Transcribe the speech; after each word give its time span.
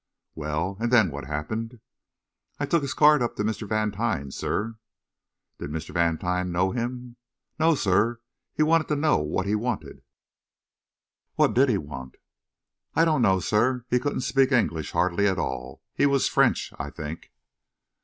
"Well, 0.33 0.77
and 0.79 0.91
then 0.91 1.11
what 1.11 1.25
happened?" 1.25 1.79
"I 2.59 2.65
took 2.65 2.81
his 2.81 2.95
card 2.95 3.21
up 3.21 3.35
to 3.35 3.43
Mr. 3.43 3.69
Vantine, 3.69 4.31
sir." 4.31 4.77
"Did 5.59 5.69
Mr. 5.69 5.93
Vantine 5.93 6.51
know 6.51 6.71
him?" 6.71 7.17
"No, 7.59 7.75
sir; 7.75 8.19
he 8.51 8.63
wanted 8.63 8.87
to 8.87 8.95
know 8.95 9.19
what 9.19 9.45
he 9.45 9.53
wanted." 9.53 10.01
"What 11.35 11.53
did 11.53 11.69
he 11.69 11.77
want?" 11.77 12.15
"I 12.95 13.05
don't 13.05 13.21
know, 13.21 13.39
sir; 13.39 13.85
he 13.91 13.99
couldn't 13.99 14.21
speak 14.21 14.51
English 14.51 14.93
hardly 14.93 15.27
at 15.27 15.37
all 15.37 15.83
he 15.93 16.07
was 16.07 16.27
French, 16.27 16.73
I 16.79 16.89
think." 16.89 17.31